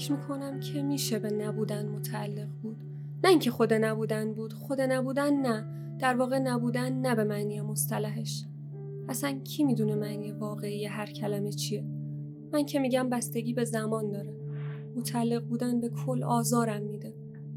[0.00, 2.76] فکر می‌کنم که میشه به نبودن متعلق بود.
[3.24, 5.64] نه اینکه خود نبودن بود خود نبودن نه.
[5.98, 8.44] در واقع نبودن نه به معنی مصطلحش.
[9.08, 11.84] اصلا کی می‌دونه معنی واقعی هر کلمه چیه؟
[12.52, 14.34] من که میگم بستگی به زمان داره.
[14.96, 17.14] متعلق بودن به کل آزارم میده.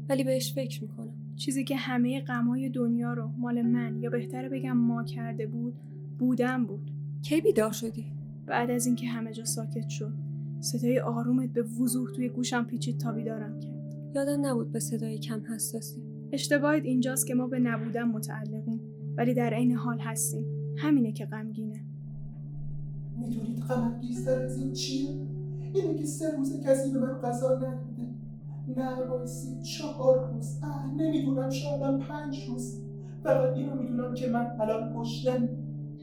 [0.08, 1.14] ولی بهش فکر می‌کنم.
[1.36, 5.74] چیزی که همه غمای دنیا رو مال من یا بهتره بگم ما کرده بود
[6.18, 6.90] بودن بود.
[7.22, 8.06] کی بیدار شدی؟
[8.46, 10.23] بعد از اینکه همه جا ساکت شد.
[10.60, 13.74] صدای آرومت به وضوح توی گوشم پیچید تا بیدارم کرد.
[14.14, 16.02] یادم نبود به صدای کم حساسی.
[16.32, 18.80] اشتباهت اینجاست که ما به نبودن متعلقیم
[19.16, 20.44] ولی در عین حال هستیم.
[20.76, 21.80] همینه که غمگینه.
[23.18, 25.08] می‌دونید غم بیشتر از این چیه؟
[25.72, 28.08] اینه که سه روز کسی به من غذا نداده.
[28.76, 30.58] نه وایسی چهار روز.
[30.62, 32.80] اه نمی‌دونم شایدم پنج روز.
[33.22, 35.48] فقط اینو می‌دونم که من الان گشنم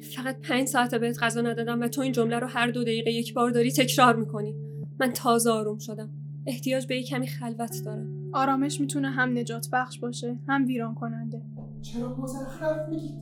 [0.01, 3.33] فقط پنج ساعت بهت غذا ندادم و تو این جمله رو هر دو دقیقه یک
[3.33, 4.55] بار داری تکرار می‌کنی.
[4.99, 6.09] من تازه آروم شدم.
[6.45, 8.21] احتیاج به یک کمی خلوت دارم.
[8.33, 11.41] آرامش می‌تونه هم نجات بخش باشه هم ویران کننده
[11.81, 13.15] چرا مزخرف میگید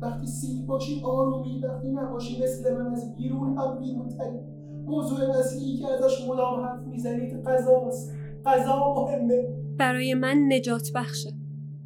[0.00, 4.38] وقتی سیر باشی آرومی وقتی نباشی مثل من از بیرون هم بیرون تری
[4.86, 8.12] موضوع اصلی که ازش مدام حرف می‌زنید غذاست.
[8.46, 9.44] غذا مهمه.
[9.78, 11.30] برای من نجات بخشه.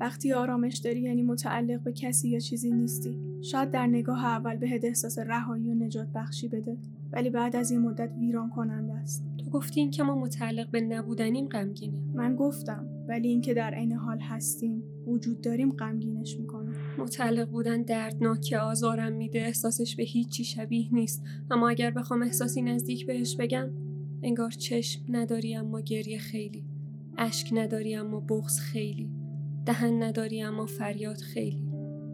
[0.01, 3.30] وقتی آرامش داری یعنی متعلق به کسی یا چیزی نیستی.
[3.43, 6.77] شاید در نگاه اول بهت احساس رهایی و نجات بخشی بده
[7.13, 9.25] ولی بعد از این مدت ویران کننده است.
[9.39, 12.01] تو گفتی این که ما متعلق به نبودنیم غمگینه.
[12.15, 16.77] من گفتم ولی اینکه در عین حال هستیم وجود داریم غمگینش می‌کنه.
[16.99, 21.25] متعلق بودن دردناکه آزارم میده احساسش به هیچی شبیه نیست.
[21.51, 23.71] اما اگر بخوام احساسی نزدیک بهش بگم
[24.23, 26.65] انگار چشم نداری اما گریه خیلی.
[27.19, 29.11] اشک نداری اما بغز خیلی.
[29.67, 31.70] دهن نداری اما فریاد خیلی.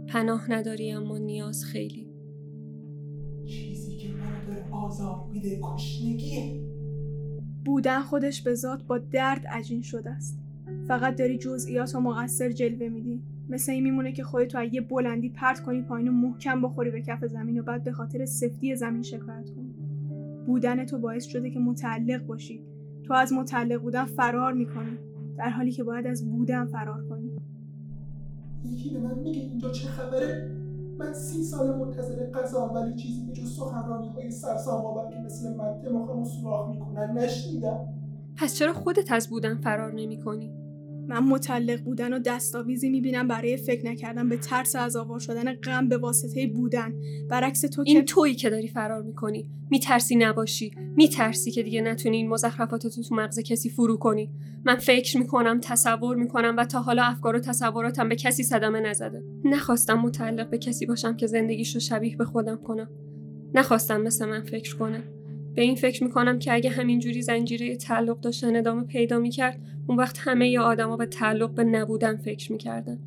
[0.09, 2.09] پناه نداری اما نیاز خیلی.
[3.47, 6.61] چیزی که منو داره آزار میده گشنگیه
[7.65, 10.39] بودن خودش به ذات با درد عجین شده است.
[10.89, 13.23] فقط داری جزئیات و مقصر جلوه میدی.
[13.49, 17.03] مثل این میمونه که خودتو از یه بلندی پرت کنی پایین و محکم بخوری به
[17.03, 19.75] کف زمین و بعد به خاطر سفتی زمین شکایت کنی.
[20.47, 22.61] بودن تو باعث شده که متعلق باشی.
[23.03, 24.99] تو از متعلق بودن فرار می‌کنی.
[25.39, 27.26] در حالی که باید از بودن فرار کنی.
[28.73, 30.51] یکی به من میگه اینجا چه خبره
[30.99, 35.57] من سی سال منتظر غذا ولی چیزی به جز سخنرانی های سرسام آور که مثل
[35.57, 37.89] مد مخمو سوراخ می‌کنن نشنیدم
[38.37, 40.66] پس چرا خودت از بودن فرار نمی کنی؟
[41.09, 45.89] من متعلق بودن و دستاویزی می‌بینم برای فکر نکردن به ترس از آوار شدن غم
[45.89, 46.95] به واسطه بودن.
[47.31, 49.51] برعکس تو این که تویی که داری فرار می‌کنی.
[49.71, 50.71] میترسی نباشی.
[50.97, 54.31] میترسی که دیگه نتونی این مزخرفاتتو تو مغز کسی فرو کنی.
[54.65, 59.23] من فکر می‌کنم تصور می‌کنم و تا حالا افکار و تصوراتم به کسی صدمه نزده.
[59.45, 62.91] نخواستم متعلق به کسی باشم که زندگیشو شبیه به خودم کنم.
[63.55, 65.03] نخواستم مثل من فکر کنم
[65.57, 70.17] به این فکر می‌کنم که اگه همینجوری زنجیره تعلق داشتن ادامه پیدا می‌کرد اون وقت
[70.21, 72.99] همه ی آدما به تعلق به نبودن فکر می‌کردن.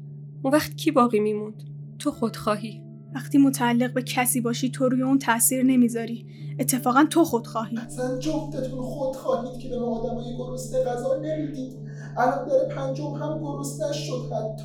[0.43, 1.63] اون وقت کی باقی میموند؟
[1.99, 2.83] تو خودخواهی
[3.15, 6.25] وقتی متعلق به کسی باشی تو روی اون تاثیر نمی‌ذاری.
[6.59, 11.73] اتفاقا تو خودخواهی اصلا جفتتون خود خواهید که به ما آدمای گرسنه غذا نمی‌دید.
[12.17, 14.63] الان داره پنجم هم گرسنه شد حتی.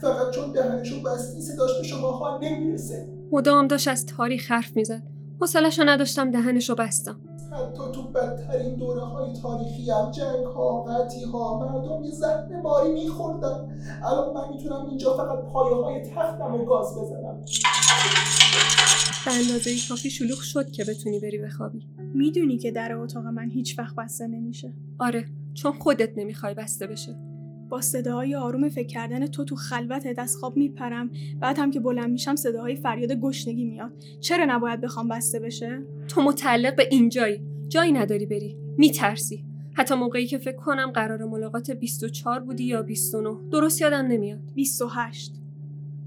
[0.00, 3.08] فقط چون دهنشو بستی صداش به شماها نمی‌رسه.
[3.32, 5.02] مدام داشت از تاریخ حرف می‌زد.
[5.40, 7.20] حوصله‌شو نداشتم دهنشو بستم.
[7.52, 12.92] حتی تو بدترین دوره های تاریخی هم جنگ ها قطعی ها مردم یه زهر ماری
[12.92, 13.80] میخوردن.
[14.04, 17.44] الان من می‌تونم اینجا فقط پایه های تختم و گاز بزنم.
[19.24, 21.86] به اندازه کافی شلوغ شد که بتونی بری بخوابی.
[22.14, 24.72] می‌دونی که در اتاق من هیچ وقت بسته نمیشه.
[24.98, 25.24] آره
[25.54, 27.29] چون خودت نمی‌خوای بسته بشه.
[27.70, 31.10] با صداهای آروم فکر کردن تو تو خلوتت از خواب میپرم.
[31.40, 33.92] بعد هم که بلند میشم صداهای فریاد گشنگی میاد.
[34.20, 38.56] چرا نباید بخوام بسته بشه؟ تو متعلق به اینجایی جایی نداری بری.
[38.76, 39.44] میترسی.
[39.72, 44.40] حتی موقعی که فکر کنم قرار ملاقات 24 بودی یا 29 درست یادم نمیاد.
[44.54, 45.40] 28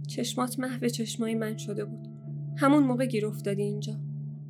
[0.08, 2.08] چشمات محو چشمای من شده بود.
[2.58, 3.94] همون موقع گیر افتادی اینجا.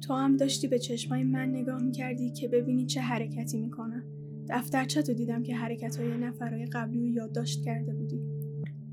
[0.02, 4.04] تو هم داشتی به چشمای من نگاه می‌کردی که ببینی چه حرکتی می‌کنم.
[4.50, 8.22] دفترچه دیدم که حرکت های نفرهای قبلی رو یادداشت کرده بودی.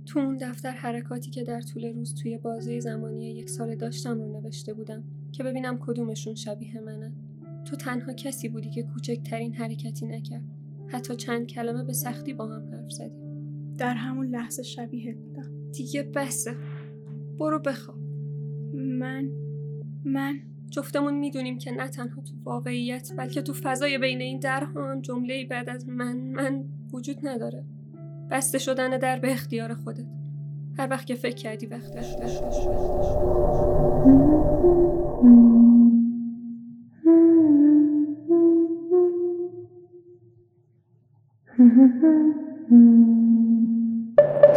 [0.07, 4.41] تو اون دفتر حرکاتی که در طول روز توی بازه زمانی یک سال داشتم رو
[4.41, 7.13] نوشته بودم که ببینم کدومشون شبیه منه.
[7.65, 10.45] تو تنها کسی بودی که کوچکترین حرکتی نکرد.
[10.87, 13.75] حتی چند کلمه به سختی با هم حرف زدیم.
[13.79, 15.71] در همون لحظه شبیه بودم.
[15.73, 16.55] دیگه بسه.
[17.39, 17.99] برو بخواب.
[18.75, 19.31] من
[20.05, 25.01] من جفتمون می‌دونیم که نه تنها تو واقعیت بلکه تو فضای بین این درها هم
[25.01, 27.65] جمله بعد از من من وجود نداره.
[28.31, 30.07] بسته شدن در به اختیار خودت.
[30.79, 32.17] هر وقت که فکر کردی وقتش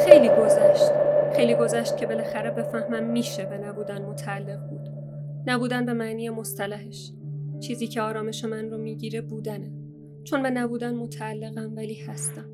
[0.07, 0.91] خیلی گذشت.
[1.35, 5.02] خیلی گذشت که بالاخره بفهمم میشه به نبودن متعلق بود.
[5.47, 7.11] نبودن به معنی مصطلحش.
[7.59, 9.71] چیزی که آرامش من رو می‌گیره بودنه.
[10.23, 12.49] چون به نبودن متعلقم ولی هستم.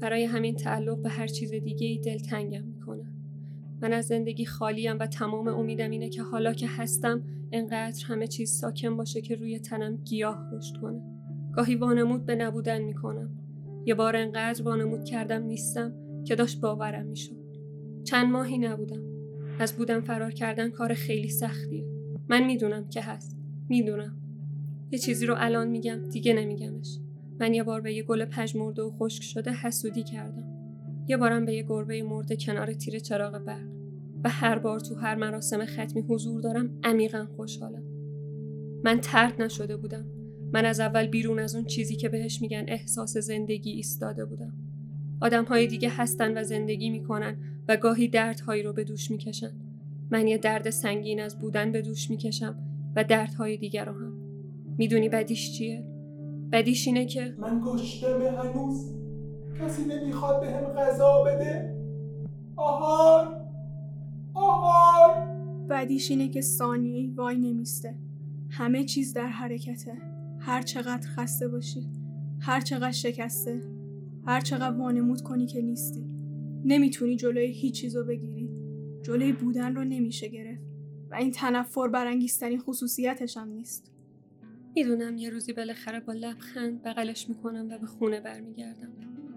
[0.00, 3.12] برای همین تعلق به هر چیز دیگه ای دلتنگم می‌کنه.
[3.82, 8.50] من از زندگی خالیم و تمام امیدم اینه که حالا که هستم انقدر همه چیز
[8.50, 11.02] ساکن باشه که روی تنم گیاه رشد کنه.
[11.52, 13.30] گاهی وانمود به نبودن می‌کنم.
[13.84, 15.94] یه بار انقدر وانمود کردم نیستم
[16.24, 17.36] که داشت باورم می‌شد.
[18.04, 19.02] چند ماهی نبودم.
[19.58, 21.95] از بودم فرار کردن کار خیلی سختیه.
[22.28, 23.36] من می‌دونم که هست.
[23.68, 24.16] می‌دونم.
[24.90, 26.98] یه چیزی رو الان میگم دیگه نمیگمش.
[27.40, 30.48] من یه بار به یه گل پژمرده و خشک شده حسودی کردم.
[31.08, 33.68] یه بارم به یه گربه مرده کنار تیر چراغ برق.
[34.24, 37.82] و هر بار تو هر مراسم ختمی حضور دارم عمیقا خوشحالم.
[38.84, 40.04] من ترد نشده بودم.
[40.52, 44.52] من از اول بیرون از اون چیزی که بهش میگن احساس زندگی ایستاده بودم.
[45.20, 47.36] آدم های دیگه هستن و زندگی می‌کنن
[47.68, 49.52] و گاهی دردهایی رو به دوش می‌کشن.
[50.10, 52.58] من یه درد سنگین از بودن به دوش می‌کشم
[52.96, 54.12] و دردهای دیگر رو هم.
[54.78, 55.84] می‌دونی بدیش چیه؟
[56.52, 58.92] بدیش اینه که من گشتم هنوز.
[59.60, 61.76] کسی نمی‌خواد به هم غذا بده.
[62.56, 63.40] آهار!
[64.34, 65.26] آهار!
[65.70, 67.94] بدیش اینه که ثانیه وای نمیسته.
[68.50, 69.92] همه چیز در حرکته.
[70.38, 71.86] هر چقدر خسته باشی
[72.40, 73.60] هر چقدر شکسته
[74.26, 76.06] هر چقدر وانمود کنی که نیستی.
[76.64, 78.45] نمی‌تونی جلوی هیچ چیزو بگیری.
[79.06, 80.62] جلوی بودن رو نمیشه گرفت
[81.10, 83.92] و این تنفر برانگیزترین خصوصیتش هم نیست
[84.76, 88.88] می‌دونم یه روزی بالاخره با لبخند بغلش می‌کنم و به خونه برمیگردم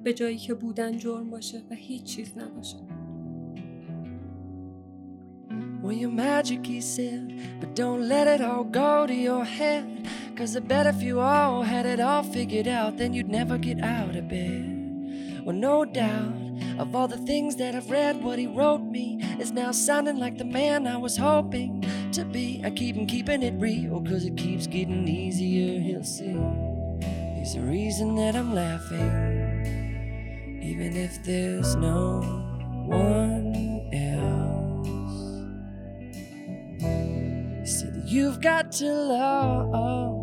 [0.04, 2.78] به جایی که بودن جرم باشه و هیچ چیز نباشه
[5.84, 7.26] Well, you're magic, he said,
[7.62, 9.86] but don't let it all go to your head.
[10.38, 13.80] Cause I bet if you all had it all figured out, then you'd never get
[13.98, 14.66] out of bed.
[15.46, 16.49] Well, no doubt,
[16.80, 20.38] of all the things that I've read, what he wrote me is now sounding like
[20.38, 22.62] the man I was hoping to be.
[22.64, 26.38] I keep him keeping it real, cause it keeps getting easier, he'll see.
[27.38, 29.12] He's the reason that I'm laughing,
[30.64, 32.22] even if there's no
[32.86, 34.88] one else.
[37.60, 40.22] He said, You've got to love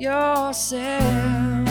[0.00, 1.67] yourself.